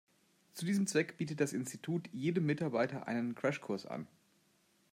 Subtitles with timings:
[0.53, 4.07] Zu diesem Zweck bietet das Institut jedem Mitarbeiter einen Crashkurs an.